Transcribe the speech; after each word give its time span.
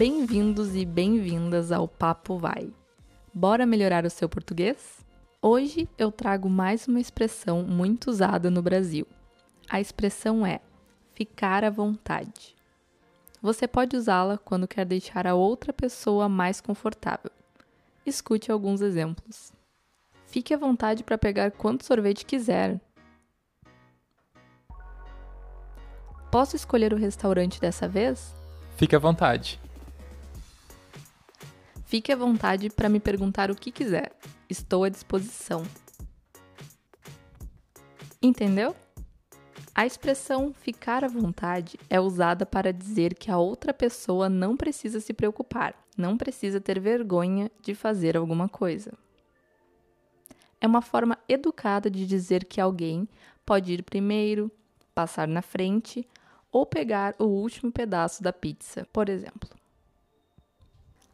Bem-vindos 0.00 0.74
e 0.74 0.86
bem-vindas 0.86 1.70
ao 1.70 1.86
Papo 1.86 2.38
Vai. 2.38 2.72
Bora 3.34 3.66
melhorar 3.66 4.06
o 4.06 4.08
seu 4.08 4.30
português? 4.30 5.04
Hoje 5.42 5.86
eu 5.98 6.10
trago 6.10 6.48
mais 6.48 6.88
uma 6.88 6.98
expressão 6.98 7.62
muito 7.64 8.08
usada 8.08 8.50
no 8.50 8.62
Brasil. 8.62 9.06
A 9.68 9.78
expressão 9.78 10.46
é 10.46 10.60
ficar 11.12 11.64
à 11.64 11.68
vontade. 11.68 12.56
Você 13.42 13.68
pode 13.68 13.94
usá-la 13.94 14.38
quando 14.38 14.66
quer 14.66 14.86
deixar 14.86 15.26
a 15.26 15.34
outra 15.34 15.70
pessoa 15.70 16.30
mais 16.30 16.62
confortável. 16.62 17.30
Escute 18.06 18.50
alguns 18.50 18.80
exemplos. 18.80 19.52
Fique 20.24 20.54
à 20.54 20.56
vontade 20.56 21.04
para 21.04 21.18
pegar 21.18 21.50
quanto 21.50 21.84
sorvete 21.84 22.24
quiser. 22.24 22.80
Posso 26.32 26.56
escolher 26.56 26.94
o 26.94 26.96
restaurante 26.96 27.60
dessa 27.60 27.86
vez? 27.86 28.34
Fique 28.78 28.96
à 28.96 28.98
vontade. 28.98 29.60
Fique 31.90 32.12
à 32.12 32.16
vontade 32.16 32.70
para 32.70 32.88
me 32.88 33.00
perguntar 33.00 33.50
o 33.50 33.56
que 33.56 33.72
quiser. 33.72 34.12
Estou 34.48 34.84
à 34.84 34.88
disposição. 34.88 35.64
Entendeu? 38.22 38.76
A 39.74 39.84
expressão 39.84 40.54
ficar 40.54 41.02
à 41.02 41.08
vontade 41.08 41.76
é 41.90 41.98
usada 41.98 42.46
para 42.46 42.72
dizer 42.72 43.14
que 43.14 43.28
a 43.28 43.38
outra 43.38 43.74
pessoa 43.74 44.28
não 44.28 44.56
precisa 44.56 45.00
se 45.00 45.12
preocupar, 45.12 45.74
não 45.96 46.16
precisa 46.16 46.60
ter 46.60 46.78
vergonha 46.78 47.50
de 47.60 47.74
fazer 47.74 48.16
alguma 48.16 48.48
coisa. 48.48 48.92
É 50.60 50.68
uma 50.68 50.82
forma 50.82 51.18
educada 51.28 51.90
de 51.90 52.06
dizer 52.06 52.44
que 52.44 52.60
alguém 52.60 53.08
pode 53.44 53.72
ir 53.72 53.82
primeiro, 53.82 54.48
passar 54.94 55.26
na 55.26 55.42
frente 55.42 56.06
ou 56.52 56.64
pegar 56.64 57.16
o 57.18 57.24
último 57.24 57.72
pedaço 57.72 58.22
da 58.22 58.32
pizza, 58.32 58.86
por 58.92 59.08
exemplo. 59.08 59.59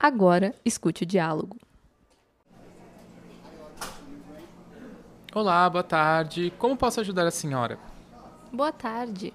Agora, 0.00 0.54
escute 0.64 1.02
o 1.02 1.06
diálogo. 1.06 1.56
Olá, 5.34 5.68
boa 5.68 5.82
tarde. 5.82 6.52
Como 6.56 6.76
posso 6.76 7.00
ajudar 7.00 7.26
a 7.26 7.32
senhora? 7.32 7.80
Boa 8.52 8.70
tarde. 8.70 9.34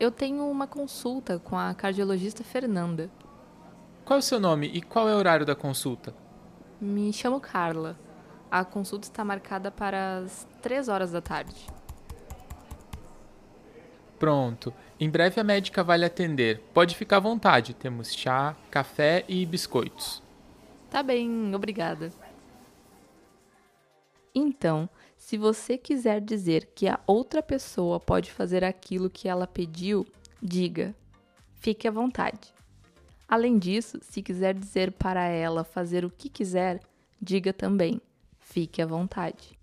Eu 0.00 0.10
tenho 0.10 0.50
uma 0.50 0.66
consulta 0.66 1.38
com 1.38 1.56
a 1.56 1.72
cardiologista 1.74 2.42
Fernanda. 2.42 3.08
Qual 4.04 4.16
é 4.16 4.18
o 4.18 4.22
seu 4.22 4.40
nome 4.40 4.66
e 4.66 4.82
qual 4.82 5.08
é 5.08 5.14
o 5.14 5.18
horário 5.18 5.46
da 5.46 5.54
consulta? 5.54 6.12
Me 6.80 7.12
chamo 7.12 7.38
Carla. 7.38 7.96
A 8.50 8.64
consulta 8.64 9.06
está 9.06 9.24
marcada 9.24 9.70
para 9.70 10.18
as 10.18 10.44
3 10.60 10.88
horas 10.88 11.12
da 11.12 11.20
tarde. 11.20 11.68
Pronto. 14.24 14.72
Em 14.98 15.10
breve 15.10 15.38
a 15.38 15.44
médica 15.44 15.84
vai 15.84 15.98
lhe 15.98 16.04
atender. 16.06 16.58
Pode 16.72 16.96
ficar 16.96 17.18
à 17.18 17.20
vontade. 17.20 17.74
Temos 17.74 18.10
chá, 18.10 18.56
café 18.70 19.22
e 19.28 19.44
biscoitos. 19.44 20.22
Tá 20.88 21.02
bem, 21.02 21.54
obrigada. 21.54 22.10
Então, 24.34 24.88
se 25.18 25.36
você 25.36 25.76
quiser 25.76 26.22
dizer 26.22 26.70
que 26.74 26.88
a 26.88 26.98
outra 27.06 27.42
pessoa 27.42 28.00
pode 28.00 28.32
fazer 28.32 28.64
aquilo 28.64 29.10
que 29.10 29.28
ela 29.28 29.46
pediu, 29.46 30.06
diga. 30.42 30.94
Fique 31.56 31.86
à 31.86 31.90
vontade. 31.90 32.54
Além 33.28 33.58
disso, 33.58 33.98
se 34.00 34.22
quiser 34.22 34.54
dizer 34.54 34.92
para 34.92 35.26
ela 35.26 35.64
fazer 35.64 36.02
o 36.02 36.10
que 36.10 36.30
quiser, 36.30 36.80
diga 37.20 37.52
também. 37.52 38.00
Fique 38.40 38.80
à 38.80 38.86
vontade. 38.86 39.58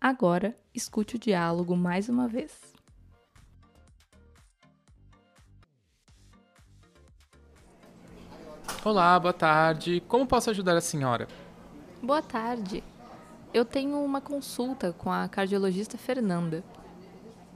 Agora, 0.00 0.56
escute 0.74 1.16
o 1.16 1.18
diálogo 1.18 1.76
mais 1.76 2.08
uma 2.08 2.26
vez. 2.26 2.77
Olá, 8.84 9.18
boa 9.18 9.32
tarde. 9.32 10.02
Como 10.06 10.26
posso 10.26 10.50
ajudar 10.50 10.76
a 10.76 10.80
senhora? 10.80 11.26
Boa 12.02 12.22
tarde. 12.22 12.82
Eu 13.52 13.64
tenho 13.64 14.02
uma 14.02 14.20
consulta 14.20 14.92
com 14.92 15.10
a 15.10 15.28
cardiologista 15.28 15.98
Fernanda. 15.98 16.62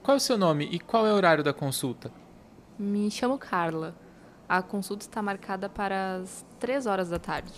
Qual 0.02 0.16
é 0.16 0.18
o 0.18 0.20
seu 0.20 0.36
nome 0.36 0.64
e 0.64 0.80
qual 0.80 1.06
é 1.06 1.12
o 1.12 1.14
horário 1.14 1.44
da 1.44 1.52
consulta? 1.52 2.12
Me 2.78 3.10
chamo 3.10 3.38
Carla. 3.38 3.94
A 4.48 4.60
consulta 4.62 5.04
está 5.04 5.22
marcada 5.22 5.68
para 5.68 6.16
as 6.16 6.44
3 6.58 6.86
horas 6.86 7.08
da 7.08 7.18
tarde. 7.18 7.52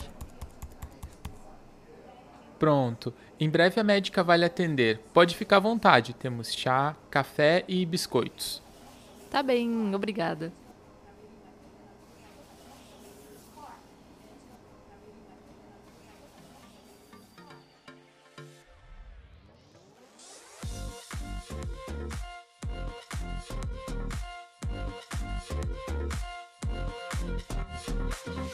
Pronto. 2.59 3.15
Em 3.41 3.49
breve 3.49 3.81
a 3.81 3.85
médica 3.85 4.23
vai 4.23 4.39
lhe 4.39 4.45
atender. 4.45 5.01
Pode 5.13 5.35
ficar 5.35 5.57
à 5.57 5.61
vontade. 5.61 6.13
Temos 6.13 6.53
chá, 6.53 6.95
café 7.11 7.65
e 7.67 7.85
biscoitos. 7.87 8.63
Tá 9.31 9.43
bem, 9.43 9.95
obrigada. 9.95 10.53
you 28.27 28.45